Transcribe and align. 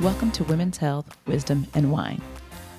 Welcome 0.00 0.30
to 0.32 0.44
Women's 0.44 0.78
Health, 0.78 1.14
Wisdom, 1.26 1.66
and 1.74 1.92
Wine, 1.92 2.22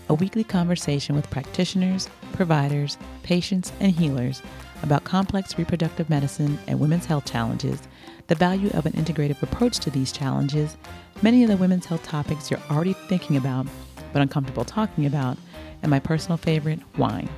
a 0.10 0.14
weekly 0.16 0.44
conversation 0.44 1.16
with 1.16 1.30
practitioners, 1.30 2.10
providers, 2.34 2.98
patients, 3.22 3.72
and 3.80 3.92
healers 3.92 4.42
about 4.82 5.04
complex 5.04 5.56
reproductive 5.56 6.10
medicine 6.10 6.58
and 6.66 6.80
women's 6.80 7.06
health 7.06 7.32
challenges, 7.32 7.80
the 8.26 8.34
value 8.34 8.72
of 8.74 8.88
an 8.88 8.94
integrative 8.94 9.44
approach 9.44 9.78
to 9.82 9.92
these 9.92 10.12
challenges, 10.12 10.78
many 11.22 11.44
of 11.44 11.50
the 11.50 11.58
women's 11.58 11.86
health 11.86 12.02
topics 12.02 12.50
you're 12.50 12.60
already 12.72 12.94
thinking 12.94 13.38
about 13.38 13.68
but 14.14 14.24
uncomfortable 14.24 14.66
talking 14.66 15.06
about, 15.06 15.38
and 15.84 15.92
my 15.92 16.00
personal 16.00 16.38
favorite, 16.38 16.80
wine. 16.98 17.30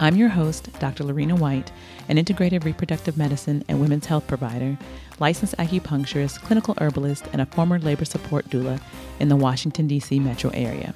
I'm 0.00 0.14
your 0.14 0.28
host, 0.28 0.68
Dr. 0.78 1.02
Lorena 1.02 1.34
White, 1.34 1.72
an 2.08 2.18
integrative 2.18 2.64
reproductive 2.64 3.16
medicine 3.16 3.64
and 3.66 3.80
women's 3.80 4.06
health 4.06 4.28
provider, 4.28 4.78
licensed 5.18 5.56
acupuncturist, 5.56 6.40
clinical 6.42 6.76
herbalist, 6.80 7.24
and 7.32 7.42
a 7.42 7.46
former 7.46 7.80
labor 7.80 8.04
support 8.04 8.48
doula 8.48 8.80
in 9.18 9.28
the 9.28 9.34
Washington, 9.34 9.88
D.C. 9.88 10.20
metro 10.20 10.50
area. 10.50 10.94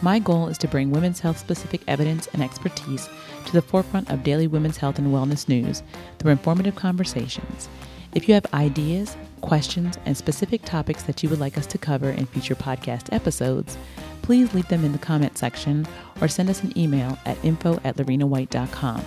My 0.00 0.18
goal 0.18 0.48
is 0.48 0.56
to 0.58 0.68
bring 0.68 0.90
women's 0.90 1.20
health 1.20 1.36
specific 1.36 1.82
evidence 1.86 2.28
and 2.28 2.42
expertise 2.42 3.10
to 3.44 3.52
the 3.52 3.60
forefront 3.60 4.10
of 4.10 4.24
daily 4.24 4.46
women's 4.46 4.78
health 4.78 4.98
and 4.98 5.08
wellness 5.08 5.46
news 5.46 5.82
through 6.18 6.32
informative 6.32 6.76
conversations. 6.76 7.68
If 8.14 8.28
you 8.28 8.34
have 8.34 8.46
ideas, 8.52 9.16
questions, 9.40 9.98
and 10.04 10.14
specific 10.16 10.64
topics 10.64 11.04
that 11.04 11.22
you 11.22 11.28
would 11.28 11.38
like 11.38 11.56
us 11.56 11.66
to 11.66 11.78
cover 11.78 12.10
in 12.10 12.26
future 12.26 12.56
podcast 12.56 13.12
episodes, 13.12 13.78
please 14.22 14.52
leave 14.52 14.66
them 14.68 14.84
in 14.84 14.92
the 14.92 14.98
comment 14.98 15.38
section 15.38 15.86
or 16.20 16.28
send 16.28 16.50
us 16.50 16.62
an 16.62 16.76
email 16.76 17.16
at 17.24 17.42
info 17.44 17.80
at 17.84 17.96
lorenawhite.com. 17.96 19.04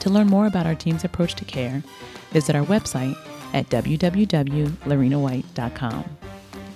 To 0.00 0.10
learn 0.10 0.26
more 0.28 0.46
about 0.46 0.66
our 0.66 0.74
team's 0.74 1.04
approach 1.04 1.34
to 1.34 1.44
care, 1.44 1.82
visit 2.30 2.56
our 2.56 2.64
website 2.64 3.16
at 3.52 3.68
www.lorenawhite.com. 3.68 6.04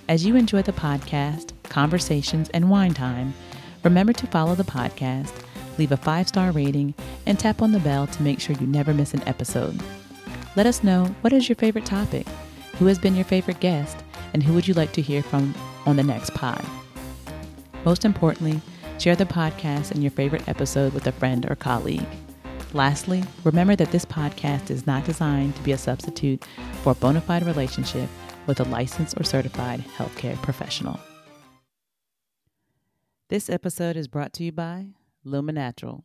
As 0.08 0.26
you 0.26 0.36
enjoy 0.36 0.62
the 0.62 0.72
podcast, 0.72 1.52
conversations, 1.64 2.48
and 2.50 2.70
wine 2.70 2.94
time, 2.94 3.34
remember 3.84 4.12
to 4.12 4.26
follow 4.26 4.54
the 4.54 4.64
podcast, 4.64 5.32
leave 5.78 5.92
a 5.92 5.96
five 5.96 6.28
star 6.28 6.50
rating, 6.50 6.92
and 7.26 7.38
tap 7.38 7.62
on 7.62 7.72
the 7.72 7.80
bell 7.80 8.06
to 8.08 8.22
make 8.22 8.40
sure 8.40 8.56
you 8.56 8.66
never 8.66 8.92
miss 8.92 9.14
an 9.14 9.26
episode. 9.28 9.80
Let 10.56 10.66
us 10.66 10.82
know 10.82 11.04
what 11.20 11.32
is 11.32 11.48
your 11.48 11.56
favorite 11.56 11.86
topic, 11.86 12.26
who 12.78 12.86
has 12.86 12.98
been 12.98 13.14
your 13.14 13.24
favorite 13.24 13.60
guest, 13.60 13.96
and 14.34 14.42
who 14.42 14.52
would 14.54 14.66
you 14.66 14.74
like 14.74 14.92
to 14.94 15.02
hear 15.02 15.22
from 15.22 15.54
on 15.86 15.94
the 15.94 16.02
next 16.02 16.34
pod. 16.34 16.64
Most 17.84 18.04
importantly, 18.04 18.60
share 18.98 19.14
the 19.14 19.24
podcast 19.24 19.92
and 19.92 20.02
your 20.02 20.10
favorite 20.10 20.48
episode 20.48 20.92
with 20.92 21.06
a 21.06 21.12
friend 21.12 21.48
or 21.48 21.54
colleague. 21.54 22.06
Lastly, 22.72 23.22
remember 23.44 23.76
that 23.76 23.92
this 23.92 24.04
podcast 24.04 24.70
is 24.70 24.88
not 24.88 25.04
designed 25.04 25.54
to 25.54 25.62
be 25.62 25.72
a 25.72 25.78
substitute 25.78 26.44
for 26.82 26.92
a 26.92 26.96
bona 26.96 27.20
fide 27.20 27.46
relationship 27.46 28.08
with 28.46 28.58
a 28.58 28.64
licensed 28.64 29.20
or 29.20 29.24
certified 29.24 29.84
healthcare 29.96 30.36
professional. 30.42 30.98
This 33.28 33.48
episode 33.48 33.96
is 33.96 34.08
brought 34.08 34.32
to 34.34 34.44
you 34.44 34.50
by 34.50 34.88
Lumanatural. 35.24 36.02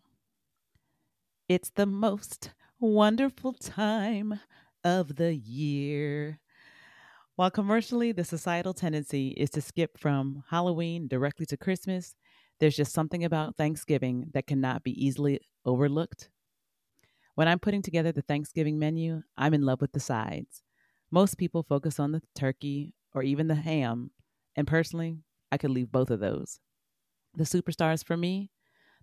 It's 1.50 1.72
the 1.72 1.88
most 1.88 2.52
wonderful 2.86 3.54
time 3.54 4.40
of 4.84 5.16
the 5.16 5.36
year. 5.36 6.40
While 7.36 7.52
commercially, 7.52 8.12
the 8.12 8.24
societal 8.24 8.74
tendency 8.74 9.30
is 9.30 9.50
to 9.52 9.62
skip 9.62 9.98
from 9.98 10.44
Halloween 10.50 11.08
directly 11.08 11.46
to 11.48 11.58
Christmas, 11.58 12.16
there's 12.60 12.76
just 12.78 12.94
something 12.94 13.26
about 13.26 13.58
Thanksgiving 13.58 14.30
that 14.34 14.48
cannot 14.48 14.84
be 14.84 14.92
easily 15.04 15.42
overlooked. 15.66 16.30
When 17.36 17.48
I'm 17.50 17.60
putting 17.60 17.82
together 17.82 18.12
the 18.14 18.22
Thanksgiving 18.22 18.80
menu, 18.80 19.24
I'm 19.36 19.54
in 19.54 19.64
love 19.64 19.82
with 19.82 19.92
the 19.92 20.00
sides. 20.00 20.64
Most 21.12 21.38
people 21.38 21.64
focus 21.64 22.00
on 22.00 22.14
the 22.14 22.22
turkey 22.34 22.94
or 23.14 23.24
even 23.24 23.48
the 23.48 23.56
ham, 23.56 24.12
and 24.56 24.66
personally, 24.68 25.20
I 25.52 25.58
could 25.58 25.72
leave 25.72 25.92
both 25.92 26.10
of 26.10 26.22
those. 26.22 26.60
The 27.34 27.44
superstars 27.44 28.06
for 28.06 28.18
me 28.18 28.52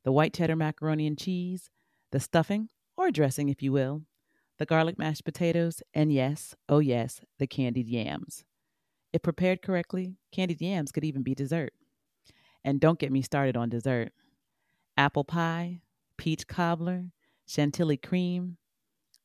the 0.05 0.13
white 0.13 0.35
cheddar 0.35 0.57
macaroni 0.57 1.07
and 1.07 1.19
cheese, 1.19 1.71
the 2.11 2.21
stuffing, 2.21 2.69
or 2.97 3.11
dressing, 3.11 3.49
if 3.49 3.63
you 3.63 3.73
will, 3.73 4.03
the 4.59 4.67
garlic 4.67 4.99
mashed 4.99 5.25
potatoes, 5.25 5.83
and 5.95 6.13
yes, 6.13 6.55
oh 6.69 6.79
yes, 6.79 7.21
the 7.39 7.47
candied 7.47 7.89
yams. 7.89 8.45
If 9.13 9.23
prepared 9.23 9.63
correctly, 9.63 10.17
candied 10.31 10.61
yams 10.61 10.93
could 10.93 11.05
even 11.05 11.23
be 11.23 11.35
dessert. 11.35 11.73
And 12.65 12.81
don't 12.81 12.99
get 12.99 13.13
me 13.13 13.23
started 13.23 13.57
on 13.57 13.69
dessert. 13.69 14.13
Apple 14.97 15.25
pie, 15.25 15.81
peach 16.17 16.47
cobbler, 16.47 17.07
chantilly 17.47 17.97
cream, 17.97 18.57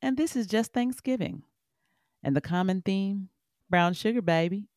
and 0.02 0.16
this 0.16 0.36
is 0.36 0.46
just 0.46 0.72
Thanksgiving. 0.72 1.42
And 2.22 2.34
the 2.34 2.40
common 2.40 2.82
theme 2.82 3.28
brown 3.70 3.94
sugar, 3.94 4.22
baby. 4.22 4.68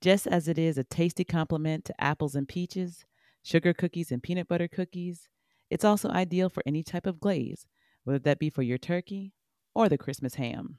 Just 0.00 0.26
as 0.26 0.48
it 0.48 0.58
is 0.58 0.78
a 0.78 0.84
tasty 0.84 1.24
complement 1.24 1.84
to 1.86 2.00
apples 2.00 2.34
and 2.34 2.48
peaches, 2.48 3.04
sugar 3.42 3.74
cookies 3.74 4.12
and 4.12 4.22
peanut 4.22 4.48
butter 4.48 4.68
cookies, 4.68 5.28
it's 5.70 5.84
also 5.84 6.08
ideal 6.10 6.48
for 6.48 6.62
any 6.64 6.82
type 6.82 7.06
of 7.06 7.20
glaze, 7.20 7.66
whether 8.08 8.18
that 8.20 8.38
be 8.38 8.48
for 8.48 8.62
your 8.62 8.78
turkey 8.78 9.34
or 9.74 9.86
the 9.86 9.98
Christmas 9.98 10.36
ham. 10.36 10.78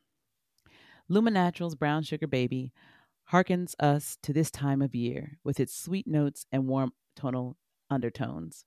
Lumanatural's 1.11 1.75
Brown 1.75 2.01
Sugar 2.01 2.25
Baby 2.25 2.73
harkens 3.31 3.75
us 3.79 4.17
to 4.23 4.33
this 4.33 4.49
time 4.49 4.81
of 4.81 4.95
year 4.95 5.37
with 5.43 5.59
its 5.59 5.77
sweet 5.77 6.07
notes 6.07 6.47
and 6.51 6.67
warm 6.67 6.91
tonal 7.15 7.55
undertones. 7.87 8.65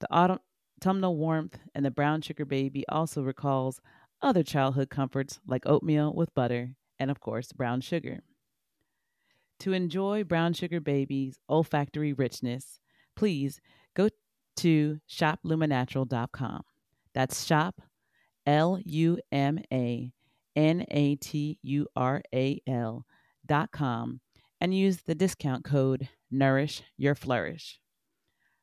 The 0.00 0.06
autumn, 0.10 0.38
autumnal 0.80 1.18
warmth 1.18 1.58
and 1.74 1.84
the 1.84 1.90
brown 1.90 2.22
sugar 2.22 2.46
baby 2.46 2.82
also 2.88 3.22
recalls 3.22 3.82
other 4.22 4.42
childhood 4.42 4.88
comforts 4.88 5.38
like 5.46 5.66
oatmeal 5.66 6.14
with 6.14 6.34
butter 6.34 6.76
and, 6.98 7.10
of 7.10 7.20
course, 7.20 7.52
brown 7.52 7.82
sugar. 7.82 8.20
To 9.60 9.74
enjoy 9.74 10.24
Brown 10.24 10.54
Sugar 10.54 10.80
Baby's 10.80 11.38
olfactory 11.48 12.14
richness, 12.14 12.80
please 13.14 13.60
go 13.94 14.08
to 14.56 15.00
shoplumanatural.com. 15.08 16.62
That's 17.14 17.44
shop, 17.44 17.80
L 18.46 18.78
U 18.84 19.18
M 19.30 19.60
A 19.72 20.12
N 20.56 20.84
A 20.90 21.16
T 21.16 21.58
U 21.62 21.86
R 21.94 22.22
A 22.34 22.60
L 22.66 23.06
dot 23.46 23.70
com, 23.70 24.20
and 24.60 24.74
use 24.74 24.98
the 24.98 25.14
discount 25.14 25.64
code 25.64 26.08
Nourish 26.30 26.82
Your 26.96 27.14
Flourish. 27.14 27.80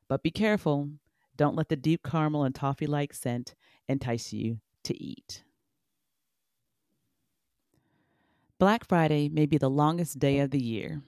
But 0.08 0.22
be 0.22 0.30
careful, 0.30 0.90
don't 1.36 1.56
let 1.56 1.68
the 1.68 1.76
deep 1.76 2.02
caramel 2.02 2.44
and 2.44 2.54
toffee 2.54 2.86
like 2.86 3.14
scent 3.14 3.54
entice 3.88 4.32
you 4.32 4.58
to 4.84 5.02
eat. 5.02 5.44
Black 8.58 8.86
Friday 8.86 9.28
may 9.28 9.46
be 9.46 9.58
the 9.58 9.70
longest 9.70 10.18
day 10.18 10.38
of 10.38 10.50
the 10.50 10.62
year. 10.62 11.02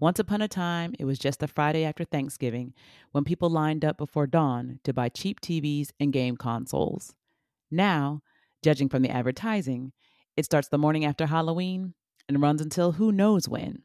Once 0.00 0.18
upon 0.18 0.40
a 0.40 0.48
time, 0.48 0.94
it 0.98 1.04
was 1.04 1.18
just 1.18 1.40
the 1.40 1.48
Friday 1.48 1.84
after 1.84 2.04
Thanksgiving 2.04 2.72
when 3.12 3.24
people 3.24 3.50
lined 3.50 3.84
up 3.84 3.96
before 3.96 4.26
dawn 4.26 4.78
to 4.84 4.92
buy 4.92 5.08
cheap 5.08 5.40
TVs 5.40 5.90
and 5.98 6.12
game 6.12 6.36
consoles. 6.36 7.14
Now, 7.70 8.22
judging 8.62 8.88
from 8.88 9.02
the 9.02 9.10
advertising, 9.10 9.92
it 10.36 10.44
starts 10.44 10.68
the 10.68 10.78
morning 10.78 11.04
after 11.04 11.26
Halloween 11.26 11.94
and 12.28 12.40
runs 12.40 12.60
until 12.60 12.92
who 12.92 13.10
knows 13.10 13.48
when. 13.48 13.82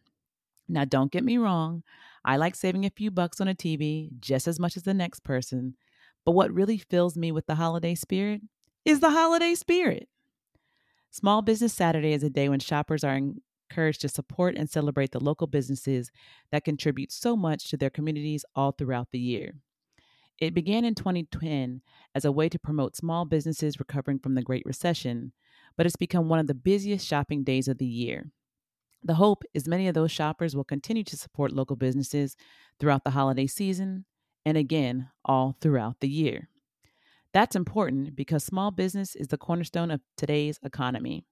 Now, 0.68 0.86
don't 0.86 1.12
get 1.12 1.24
me 1.24 1.38
wrong, 1.38 1.84
I 2.24 2.38
like 2.38 2.56
saving 2.56 2.86
a 2.86 2.90
few 2.90 3.12
bucks 3.12 3.42
on 3.42 3.48
a 3.48 3.56
TV 3.56 4.10
just 4.20 4.48
as 4.48 4.60
much 4.60 4.78
as 4.78 4.84
the 4.84 4.94
next 4.94 5.24
person, 5.24 5.76
but 6.26 6.32
what 6.32 6.54
really 6.54 6.78
fills 6.78 7.18
me 7.18 7.32
with 7.32 7.48
the 7.48 7.56
holiday 7.56 7.96
spirit 7.96 8.42
is 8.86 9.00
the 9.00 9.10
holiday 9.10 9.56
spirit. 9.56 10.08
Small 11.12 11.42
Business 11.42 11.74
Saturday 11.74 12.14
is 12.14 12.24
a 12.24 12.30
day 12.30 12.50
when 12.50 12.60
shoppers 12.60 13.04
are 13.04 13.20
encouraged 13.70 14.02
to 14.02 14.10
support 14.10 14.56
and 14.56 14.70
celebrate 14.70 15.12
the 15.12 15.24
local 15.24 15.48
businesses 15.48 16.12
that 16.52 16.66
contribute 16.66 17.12
so 17.12 17.36
much 17.36 17.70
to 17.70 17.78
their 17.78 17.90
communities 17.90 18.46
all 18.56 18.72
throughout 18.72 19.10
the 19.12 19.20
year. 19.20 19.54
It 20.40 20.54
began 20.54 20.84
in 20.84 20.96
2010 20.96 21.82
as 22.16 22.26
a 22.26 22.32
way 22.32 22.50
to 22.50 22.60
promote 22.60 22.96
small 22.96 23.26
businesses 23.26 23.80
recovering 23.80 24.20
from 24.20 24.36
the 24.36 24.42
Great 24.42 24.66
Recession, 24.66 25.32
but 25.78 25.86
it's 25.86 25.96
become 25.96 26.28
one 26.28 26.40
of 26.40 26.48
the 26.48 26.54
busiest 26.54 27.06
shopping 27.08 27.44
days 27.44 27.68
of 27.68 27.78
the 27.78 27.86
year. 27.86 28.32
The 29.04 29.16
hope 29.16 29.44
is 29.54 29.68
many 29.68 29.88
of 29.88 29.94
those 29.94 30.12
shoppers 30.12 30.56
will 30.56 30.64
continue 30.64 31.04
to 31.04 31.18
support 31.18 31.52
local 31.52 31.76
businesses 31.76 32.36
throughout 32.80 33.04
the 33.04 33.12
holiday 33.12 33.48
season 33.48 34.06
and 34.46 34.58
again 34.58 35.10
all 35.26 35.56
throughout 35.62 36.00
the 36.00 36.10
year. 36.10 36.50
That's 37.34 37.56
important 37.56 38.16
because 38.16 38.44
small 38.44 38.72
business 38.72 39.16
is 39.16 39.28
the 39.28 39.38
cornerstone 39.38 39.92
of 39.92 40.02
today's 40.18 40.60
economy. 40.64 41.26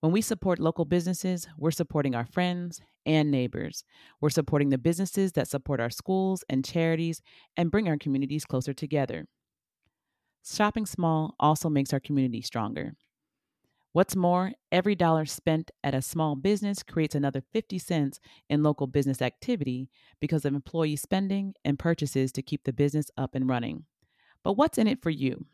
When 0.00 0.12
we 0.12 0.22
support 0.22 0.58
local 0.58 0.86
businesses, 0.86 1.46
we're 1.58 1.70
supporting 1.70 2.14
our 2.14 2.24
friends 2.24 2.80
and 3.04 3.30
neighbors. 3.30 3.84
We're 4.20 4.30
supporting 4.30 4.70
the 4.70 4.78
businesses 4.78 5.32
that 5.32 5.48
support 5.48 5.78
our 5.78 5.90
schools 5.90 6.42
and 6.48 6.64
charities 6.64 7.20
and 7.56 7.70
bring 7.70 7.86
our 7.86 7.98
communities 7.98 8.46
closer 8.46 8.72
together. 8.72 9.26
Shopping 10.42 10.86
small 10.86 11.34
also 11.38 11.68
makes 11.68 11.92
our 11.92 12.00
community 12.00 12.40
stronger. 12.40 12.94
What's 13.92 14.16
more, 14.16 14.52
every 14.72 14.94
dollar 14.94 15.26
spent 15.26 15.70
at 15.82 15.94
a 15.94 16.00
small 16.00 16.36
business 16.36 16.82
creates 16.82 17.14
another 17.14 17.42
50 17.52 17.78
cents 17.78 18.20
in 18.48 18.62
local 18.62 18.86
business 18.86 19.20
activity 19.20 19.90
because 20.20 20.44
of 20.44 20.54
employee 20.54 20.96
spending 20.96 21.54
and 21.64 21.78
purchases 21.78 22.32
to 22.32 22.42
keep 22.42 22.64
the 22.64 22.72
business 22.72 23.10
up 23.18 23.34
and 23.34 23.48
running. 23.48 23.84
But 24.44 24.52
what's 24.54 24.78
in 24.78 24.86
it 24.86 25.02
for 25.02 25.10
you? 25.10 25.44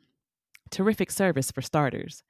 Terrific 0.71 1.11
service 1.11 1.51
for 1.51 1.63
starters. 1.63 2.23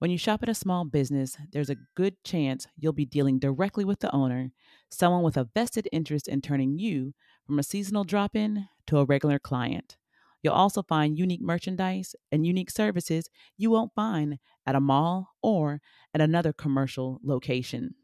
When 0.00 0.10
you 0.10 0.16
shop 0.16 0.42
at 0.42 0.48
a 0.48 0.54
small 0.54 0.86
business, 0.86 1.36
there's 1.52 1.68
a 1.68 1.76
good 1.94 2.24
chance 2.24 2.66
you'll 2.74 2.94
be 2.94 3.04
dealing 3.04 3.38
directly 3.38 3.84
with 3.84 3.98
the 3.98 4.10
owner, 4.14 4.50
someone 4.88 5.22
with 5.22 5.36
a 5.36 5.50
vested 5.54 5.90
interest 5.92 6.26
in 6.26 6.40
turning 6.40 6.78
you 6.78 7.12
from 7.46 7.58
a 7.58 7.62
seasonal 7.62 8.04
drop 8.04 8.34
in 8.34 8.66
to 8.86 8.96
a 8.96 9.04
regular 9.04 9.38
client. 9.38 9.98
You'll 10.42 10.54
also 10.54 10.82
find 10.82 11.18
unique 11.18 11.42
merchandise 11.42 12.14
and 12.32 12.46
unique 12.46 12.70
services 12.70 13.28
you 13.58 13.70
won't 13.70 13.94
find 13.94 14.38
at 14.66 14.74
a 14.74 14.80
mall 14.80 15.34
or 15.42 15.82
at 16.14 16.22
another 16.22 16.54
commercial 16.54 17.20
location. 17.22 17.94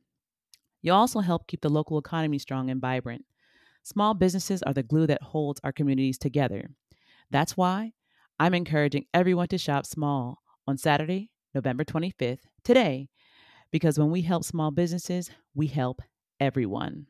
You'll 0.82 0.96
also 0.96 1.20
help 1.20 1.46
keep 1.46 1.62
the 1.62 1.70
local 1.70 1.96
economy 1.96 2.38
strong 2.38 2.68
and 2.68 2.78
vibrant. 2.78 3.24
Small 3.84 4.12
businesses 4.12 4.62
are 4.64 4.74
the 4.74 4.82
glue 4.82 5.06
that 5.06 5.22
holds 5.22 5.62
our 5.64 5.72
communities 5.72 6.18
together. 6.18 6.68
That's 7.30 7.56
why 7.56 7.92
I'm 8.38 8.52
encouraging 8.52 9.06
everyone 9.14 9.48
to 9.48 9.56
shop 9.56 9.86
small 9.86 10.42
on 10.68 10.76
Saturday, 10.76 11.30
November 11.56 11.84
25th, 11.84 12.40
today, 12.64 13.08
because 13.70 13.98
when 13.98 14.10
we 14.10 14.20
help 14.20 14.44
small 14.44 14.70
businesses, 14.70 15.30
we 15.54 15.68
help 15.68 16.02
everyone. 16.38 17.06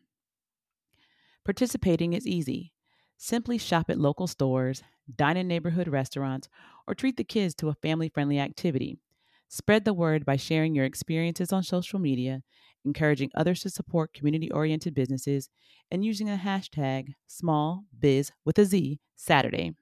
Participating 1.45 2.13
is 2.13 2.29
easy. 2.29 2.73
Simply 3.17 3.59
shop 3.59 3.91
at 3.91 3.99
local 3.99 4.29
stores, 4.29 4.85
dine 5.17 5.37
in 5.37 5.49
neighborhood 5.49 5.89
restaurants, 5.89 6.49
or 6.87 6.95
treat 6.95 7.17
the 7.17 7.25
kids 7.25 7.57
to 7.57 7.71
a 7.71 7.75
family 7.75 8.09
friendly 8.09 8.39
activity. 8.39 9.01
Spread 9.49 9.85
the 9.85 9.93
word 9.93 10.25
by 10.25 10.37
sharing 10.37 10.77
your 10.77 10.85
experiences 10.85 11.53
on 11.53 11.65
social 11.65 11.99
media, 11.99 12.43
encouraging 12.85 13.33
others 13.35 13.63
to 13.63 13.71
support 13.71 14.15
community 14.15 14.49
oriented 14.53 14.95
businesses, 14.95 15.49
and 15.91 16.05
using 16.05 16.29
the 16.29 16.37
hashtag 16.37 17.15
SmallBizWithAZ 17.29 18.99
Saturday. 19.17 19.75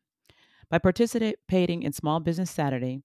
By 0.71 0.79
participating 0.79 1.83
in 1.83 1.93
Small 1.93 2.21
Business 2.21 2.51
Saturday, 2.51 3.03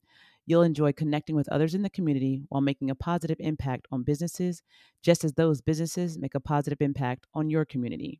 you'll 0.49 0.63
enjoy 0.63 0.91
connecting 0.91 1.35
with 1.35 1.47
others 1.49 1.75
in 1.75 1.83
the 1.83 1.89
community 1.91 2.41
while 2.49 2.59
making 2.59 2.89
a 2.89 2.95
positive 2.95 3.37
impact 3.39 3.85
on 3.91 4.01
businesses, 4.01 4.63
just 5.03 5.23
as 5.23 5.33
those 5.33 5.61
businesses 5.61 6.17
make 6.17 6.33
a 6.33 6.39
positive 6.39 6.81
impact 6.81 7.27
on 7.35 7.51
your 7.51 7.65
community. 7.65 8.19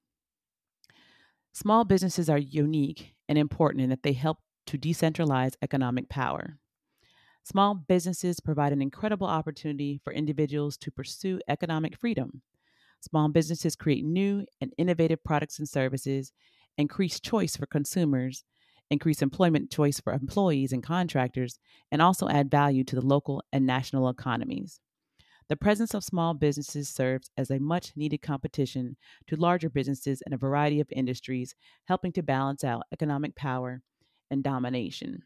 Small 1.53 1.83
businesses 1.83 2.29
are 2.29 2.37
unique 2.37 3.15
and 3.27 3.35
important 3.39 3.81
in 3.81 3.89
that 3.89 4.03
they 4.03 4.13
help 4.13 4.37
to 4.67 4.77
decentralize 4.77 5.55
economic 5.63 6.07
power. 6.07 6.59
Small 7.43 7.73
businesses 7.73 8.39
provide 8.39 8.73
an 8.73 8.81
incredible 8.83 9.25
opportunity 9.25 9.99
for 10.03 10.13
individuals 10.13 10.77
to 10.77 10.91
pursue 10.91 11.39
economic 11.47 11.97
freedom. 11.97 12.43
Small 13.01 13.27
businesses 13.29 13.75
create 13.75 14.05
new 14.05 14.45
and 14.61 14.71
innovative 14.77 15.23
products 15.23 15.57
and 15.57 15.67
services, 15.67 16.31
increase 16.77 17.19
choice 17.19 17.57
for 17.57 17.65
consumers, 17.65 18.43
increase 18.89 19.21
employment 19.21 19.71
choice 19.71 19.99
for 19.99 20.13
employees 20.13 20.71
and 20.71 20.83
contractors, 20.83 21.59
and 21.91 22.01
also 22.01 22.27
add 22.27 22.51
value 22.51 22.83
to 22.83 22.95
the 22.95 23.05
local 23.05 23.43
and 23.51 23.65
national 23.65 24.09
economies. 24.09 24.79
The 25.49 25.55
presence 25.55 25.95
of 25.95 26.03
small 26.03 26.35
businesses 26.35 26.89
serves 26.89 27.31
as 27.35 27.49
a 27.49 27.59
much 27.59 27.93
needed 27.95 28.21
competition 28.21 28.97
to 29.27 29.35
larger 29.35 29.69
businesses 29.69 30.21
in 30.25 30.33
a 30.33 30.37
variety 30.37 30.79
of 30.79 30.87
industries, 30.91 31.55
helping 31.85 32.11
to 32.13 32.23
balance 32.23 32.63
out 32.63 32.83
economic 32.93 33.35
power 33.35 33.81
and 34.29 34.43
domination. 34.43 35.23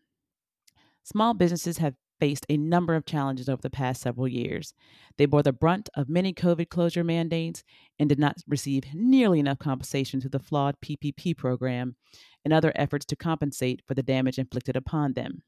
Small 1.04 1.33
businesses 1.33 1.80
have 1.80 1.95
faced 2.21 2.45
a 2.48 2.56
number 2.56 2.95
of 2.95 3.06
challenges 3.06 3.50
over 3.50 3.62
the 3.62 3.69
past 3.69 4.01
several 4.01 4.30
years. 4.30 4.74
They 5.18 5.25
bore 5.25 5.44
the 5.44 5.51
brunt 5.51 5.89
of 5.94 6.07
many 6.07 6.33
COVID 6.33 6.69
closure 6.69 7.04
mandates 7.04 7.65
and 8.00 8.07
did 8.07 8.19
not 8.19 8.38
receive 8.48 8.86
nearly 8.94 9.42
enough 9.42 9.60
compensation 9.60 10.21
through 10.21 10.30
the 10.30 10.39
flawed 10.39 10.75
PPP 10.80 11.36
program 11.36 11.98
and 12.43 12.53
other 12.53 12.71
efforts 12.75 13.05
to 13.05 13.15
compensate 13.15 13.81
for 13.87 13.93
the 13.93 14.03
damage 14.03 14.37
inflicted 14.37 14.75
upon 14.75 15.13
them. 15.13 15.43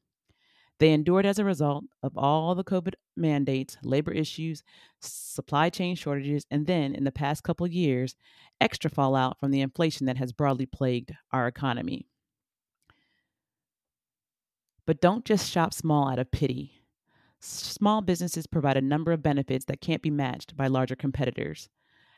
They 0.78 0.92
endured 0.92 1.24
as 1.24 1.38
a 1.38 1.44
result 1.44 1.84
of 2.02 2.18
all 2.18 2.54
the 2.54 2.64
COVID 2.64 2.94
mandates, 3.16 3.78
labor 3.82 4.12
issues, 4.12 4.62
supply 5.00 5.70
chain 5.70 5.96
shortages, 5.96 6.46
and 6.50 6.66
then, 6.66 6.94
in 6.94 7.04
the 7.04 7.12
past 7.12 7.42
couple 7.42 7.66
years, 7.66 8.14
extra 8.60 8.90
fallout 8.90 9.40
from 9.40 9.50
the 9.52 9.62
inflation 9.62 10.06
that 10.06 10.18
has 10.18 10.32
broadly 10.32 10.66
plagued 10.66 11.12
our 11.32 11.46
economy. 11.46 12.06
But 14.86 15.00
don't 15.00 15.24
just 15.24 15.50
shop 15.50 15.72
small 15.72 16.08
out 16.08 16.18
of 16.18 16.30
pity. 16.30 16.82
Small 17.40 18.02
businesses 18.02 18.46
provide 18.46 18.76
a 18.76 18.82
number 18.82 19.12
of 19.12 19.22
benefits 19.22 19.64
that 19.66 19.80
can't 19.80 20.02
be 20.02 20.10
matched 20.10 20.56
by 20.56 20.66
larger 20.66 20.96
competitors. 20.96 21.68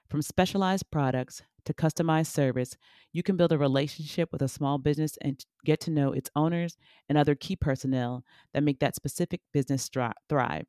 From 0.09 0.23
specialized 0.23 0.91
products 0.91 1.43
to 1.67 1.75
customized 1.75 2.29
service, 2.29 2.79
you 3.13 3.23
can 3.23 3.37
build 3.37 3.53
a 3.53 3.59
relationship 3.59 4.33
with 4.33 4.41
a 4.41 4.49
small 4.49 4.79
business 4.79 5.19
and 5.21 5.45
get 5.67 5.81
to 5.81 5.91
know 5.91 6.13
its 6.13 6.31
owners 6.35 6.79
and 7.11 7.19
other 7.19 7.35
key 7.35 7.57
personnel 7.57 8.25
that 8.55 8.63
make 8.63 8.81
that 8.81 8.95
specific 8.95 9.43
business 9.53 9.91
thrive. 10.29 10.65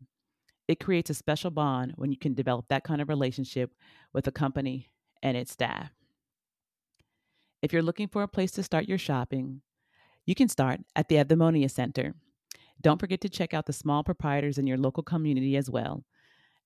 It 0.68 0.81
creates 0.81 1.09
a 1.09 1.13
special 1.13 1.51
bond 1.51 1.94
when 1.95 2.12
you 2.12 2.18
can 2.18 2.33
develop 2.33 2.65
that 2.68 2.83
kind 2.83 3.01
of 3.01 3.07
relationship 3.07 3.71
with 4.13 4.27
a 4.27 4.31
company 4.31 4.91
and 5.24 5.38
its 5.38 5.53
staff. 5.53 5.92
If 7.62 7.71
you're 7.71 7.81
looking 7.81 8.09
for 8.09 8.24
a 8.24 8.27
place 8.27 8.51
to 8.51 8.63
start 8.63 8.89
your 8.89 8.97
shopping, 8.97 9.62
you 10.25 10.35
can 10.35 10.50
start 10.50 10.81
at 10.97 11.07
the 11.07 11.15
Eudaimonia 11.15 11.71
Center. 11.71 12.13
Don't 12.81 13.00
forget 13.00 13.21
to 13.21 13.30
check 13.30 13.53
out 13.53 13.65
the 13.65 13.74
small 13.74 14.03
proprietors 14.03 14.57
in 14.57 14.68
your 14.68 14.77
local 14.77 15.03
community 15.03 15.56
as 15.56 15.69
well 15.69 16.03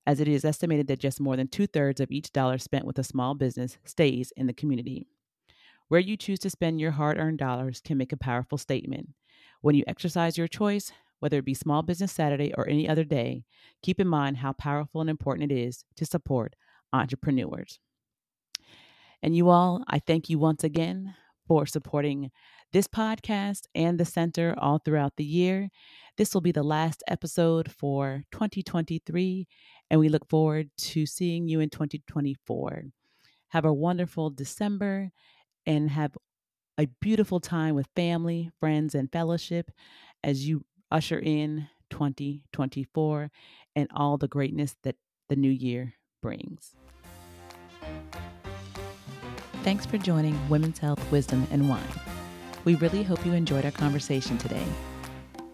as 0.05 0.19
it 0.19 0.27
is 0.27 0.45
estimated 0.45 0.87
that 0.87 0.99
just 0.99 1.19
more 1.19 1.35
than 1.35 1.47
two 1.47 1.67
thirds 1.67 1.99
of 2.01 2.11
each 2.11 2.31
dollar 2.31 2.57
spent 2.57 2.85
with 2.85 2.99
a 2.99 3.03
small 3.03 3.35
business 3.35 3.77
stays 3.85 4.31
in 4.35 4.47
the 4.47 4.53
community. 4.53 5.07
Where 5.87 5.99
you 5.99 6.17
choose 6.17 6.39
to 6.39 6.49
spend 6.49 6.79
your 6.79 6.91
hard 6.91 7.17
earned 7.17 7.39
dollars 7.39 7.81
can 7.83 7.97
make 7.97 8.11
a 8.11 8.17
powerful 8.17 8.57
statement. 8.57 9.09
When 9.61 9.75
you 9.75 9.83
exercise 9.87 10.37
your 10.37 10.47
choice, 10.47 10.91
whether 11.19 11.37
it 11.37 11.45
be 11.45 11.53
Small 11.53 11.83
Business 11.83 12.11
Saturday 12.11 12.53
or 12.53 12.67
any 12.67 12.89
other 12.89 13.05
day, 13.05 13.45
keep 13.81 13.99
in 13.99 14.07
mind 14.07 14.37
how 14.37 14.51
powerful 14.51 14.99
and 14.99 15.09
important 15.09 15.51
it 15.51 15.55
is 15.55 15.85
to 15.95 16.05
support 16.05 16.55
entrepreneurs. 16.91 17.79
And 19.21 19.35
you 19.35 19.49
all, 19.49 19.85
I 19.87 19.99
thank 19.99 20.29
you 20.29 20.37
once 20.37 20.65
again 20.65 21.15
for 21.47 21.65
supporting 21.65 22.31
this 22.71 22.87
podcast 22.87 23.63
and 23.75 23.99
the 23.99 24.05
center 24.05 24.55
all 24.57 24.79
throughout 24.79 25.13
the 25.17 25.23
year. 25.23 25.69
This 26.17 26.33
will 26.33 26.41
be 26.41 26.51
the 26.51 26.63
last 26.63 27.03
episode 27.07 27.71
for 27.71 28.23
2023, 28.31 29.47
and 29.89 29.99
we 29.99 30.09
look 30.09 30.27
forward 30.29 30.69
to 30.77 31.05
seeing 31.05 31.47
you 31.47 31.59
in 31.59 31.69
2024. 31.69 32.85
Have 33.49 33.65
a 33.65 33.73
wonderful 33.73 34.29
December 34.29 35.11
and 35.65 35.89
have 35.89 36.17
a 36.77 36.87
beautiful 36.99 37.39
time 37.39 37.75
with 37.75 37.87
family, 37.95 38.51
friends, 38.59 38.95
and 38.95 39.11
fellowship 39.11 39.71
as 40.23 40.47
you 40.47 40.65
usher 40.91 41.19
in 41.19 41.67
2024 41.89 43.31
and 43.75 43.87
all 43.95 44.17
the 44.17 44.27
greatness 44.27 44.75
that 44.83 44.95
the 45.29 45.35
new 45.35 45.49
year 45.49 45.93
brings. 46.21 46.75
Thanks 49.63 49.85
for 49.85 49.97
joining 49.97 50.37
Women's 50.49 50.77
Health, 50.79 50.99
Wisdom, 51.09 51.47
and 51.49 51.69
Wine. 51.69 51.81
We 52.65 52.75
really 52.75 53.01
hope 53.01 53.25
you 53.25 53.31
enjoyed 53.31 53.63
our 53.63 53.71
conversation 53.71 54.37
today. 54.37 54.65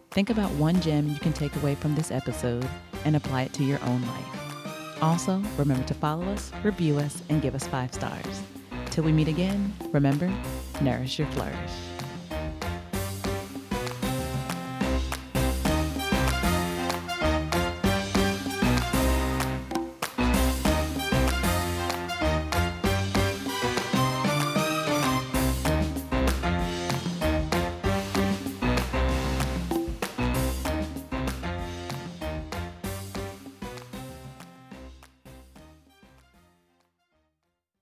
Think 0.09 0.31
about 0.31 0.49
one 0.53 0.81
gem 0.81 1.07
you 1.07 1.19
can 1.19 1.31
take 1.31 1.55
away 1.57 1.75
from 1.75 1.93
this 1.93 2.09
episode 2.09 2.67
and 3.05 3.15
apply 3.15 3.43
it 3.43 3.53
to 3.53 3.63
your 3.63 3.77
own 3.83 4.01
life. 4.01 5.03
Also, 5.03 5.39
remember 5.57 5.85
to 5.85 5.93
follow 5.93 6.25
us, 6.25 6.51
review 6.63 6.97
us, 6.97 7.21
and 7.29 7.39
give 7.39 7.53
us 7.53 7.67
five 7.67 7.93
stars. 7.93 8.41
Till 8.87 9.03
we 9.03 9.11
meet 9.11 9.27
again, 9.27 9.71
remember, 9.91 10.33
nourish 10.81 11.19
your 11.19 11.27
flourish. 11.27 11.98